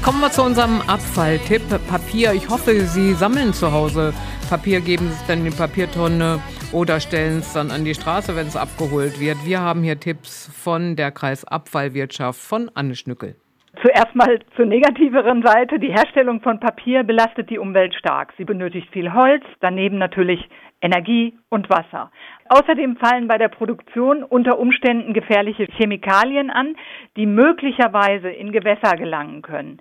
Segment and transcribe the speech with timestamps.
[0.00, 1.60] Jetzt kommen wir zu unserem Abfalltipp.
[1.86, 2.32] Papier.
[2.32, 4.14] Ich hoffe, Sie sammeln zu Hause
[4.48, 6.40] Papier, geben es dann in die Papiertonne
[6.72, 9.36] oder stellen es dann an die Straße, wenn es abgeholt wird.
[9.44, 13.36] Wir haben hier Tipps von der Kreisabfallwirtschaft von Anne Schnückel.
[13.82, 15.78] Zuerst mal zur negativeren Seite.
[15.78, 18.34] Die Herstellung von Papier belastet die Umwelt stark.
[18.36, 20.48] Sie benötigt viel Holz, daneben natürlich
[20.82, 22.10] Energie und Wasser.
[22.50, 26.76] Außerdem fallen bei der Produktion unter Umständen gefährliche Chemikalien an,
[27.16, 29.80] die möglicherweise in Gewässer gelangen können.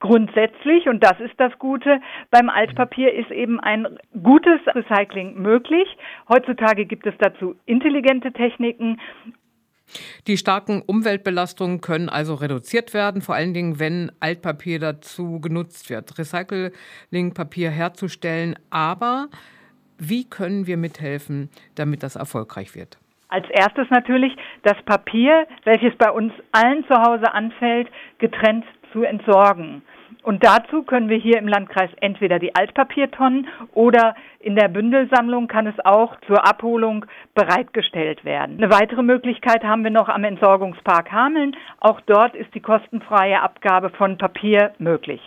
[0.00, 5.88] Grundsätzlich, und das ist das Gute, beim Altpapier ist eben ein gutes Recycling möglich.
[6.28, 9.00] Heutzutage gibt es dazu intelligente Techniken
[10.26, 16.18] die starken Umweltbelastungen können also reduziert werden, vor allen Dingen, wenn Altpapier dazu genutzt wird,
[16.18, 18.56] Recyclingpapier herzustellen.
[18.70, 19.28] Aber
[19.98, 22.98] wie können wir mithelfen, damit das erfolgreich wird?
[23.28, 24.32] Als erstes natürlich
[24.62, 29.82] das Papier, welches bei uns allen zu Hause anfällt, getrennt zu entsorgen.
[30.22, 35.66] Und dazu können wir hier im Landkreis entweder die Altpapiertonnen oder in der Bündelsammlung kann
[35.66, 38.58] es auch zur Abholung bereitgestellt werden.
[38.58, 41.56] Eine weitere Möglichkeit haben wir noch am Entsorgungspark Hameln.
[41.80, 45.20] Auch dort ist die kostenfreie Abgabe von Papier möglich.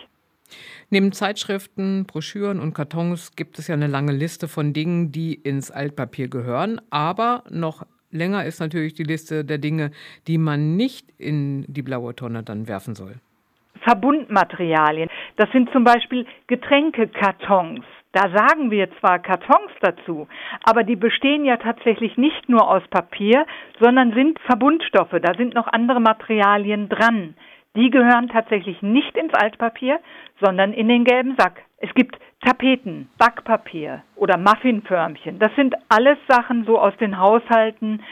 [0.90, 5.70] Neben Zeitschriften, Broschüren und Kartons gibt es ja eine lange Liste von Dingen, die ins
[5.70, 6.80] Altpapier gehören.
[6.90, 9.90] Aber noch länger ist natürlich die Liste der Dinge,
[10.26, 13.16] die man nicht in die blaue Tonne dann werfen soll.
[13.80, 15.08] Verbundmaterialien.
[15.36, 17.84] Das sind zum Beispiel Getränkekartons.
[18.12, 20.28] Da sagen wir zwar Kartons dazu,
[20.64, 23.46] aber die bestehen ja tatsächlich nicht nur aus Papier,
[23.80, 25.16] sondern sind Verbundstoffe.
[25.22, 27.34] Da sind noch andere Materialien dran.
[27.74, 29.98] Die gehören tatsächlich nicht ins Altpapier,
[30.42, 31.62] sondern in den gelben Sack.
[31.78, 35.38] Es gibt Tapeten, Backpapier oder Muffinförmchen.
[35.38, 38.02] Das sind alles Sachen so aus den Haushalten,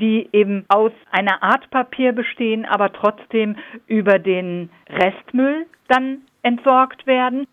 [0.00, 7.46] die eben aus einer Art Papier bestehen, aber trotzdem über den Restmüll dann entsorgt werden.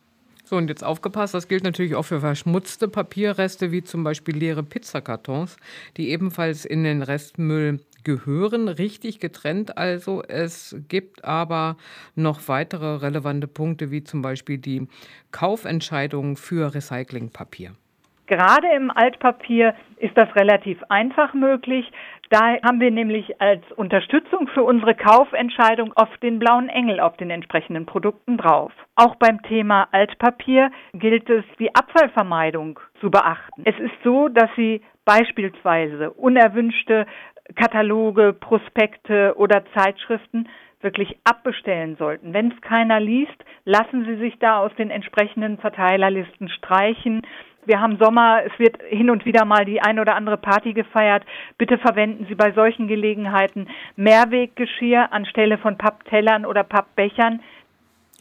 [0.44, 4.62] So, und jetzt aufgepasst, das gilt natürlich auch für verschmutzte Papierreste, wie zum Beispiel leere
[4.62, 5.58] Pizzakartons,
[5.98, 10.22] die ebenfalls in den Restmüll gehören, richtig getrennt also.
[10.22, 11.78] Es gibt aber
[12.14, 14.88] noch weitere relevante Punkte, wie zum Beispiel die
[15.32, 17.74] Kaufentscheidung für Recyclingpapier.
[18.28, 21.92] Gerade im Altpapier ist das relativ einfach möglich.
[22.30, 27.30] Da haben wir nämlich als Unterstützung für unsere Kaufentscheidung oft den blauen Engel auf den
[27.30, 28.72] entsprechenden Produkten drauf.
[28.96, 33.62] Auch beim Thema Altpapier gilt es, die Abfallvermeidung zu beachten.
[33.66, 37.06] Es ist so, dass Sie beispielsweise unerwünschte
[37.56, 40.48] Kataloge, Prospekte oder Zeitschriften
[40.82, 42.34] wirklich abbestellen sollten.
[42.34, 43.36] Wenn es keiner liest,
[43.66, 47.22] lassen Sie sich da aus den entsprechenden Verteilerlisten streichen
[47.66, 51.24] wir haben Sommer, es wird hin und wieder mal die ein oder andere Party gefeiert.
[51.58, 57.42] Bitte verwenden Sie bei solchen Gelegenheiten Mehrweggeschirr anstelle von Papptellern oder Pappbechern.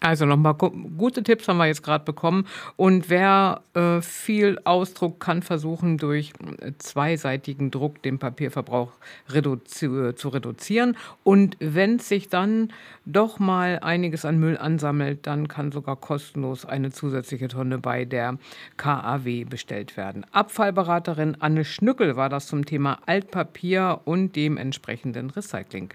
[0.05, 2.47] Also nochmal gute Tipps haben wir jetzt gerade bekommen.
[2.77, 8.93] Und wer äh, viel Ausdruck kann versuchen, durch äh, zweiseitigen Druck den Papierverbrauch
[9.31, 10.99] reduzi zu reduzieren.
[11.23, 12.71] Und wenn sich dann
[13.07, 18.37] doch mal einiges an Müll ansammelt, dann kann sogar kostenlos eine zusätzliche Tonne bei der
[18.77, 20.27] KAW bestellt werden.
[20.33, 25.89] Abfallberaterin Anne Schnückel war das zum Thema Altpapier und dem entsprechenden Recycling.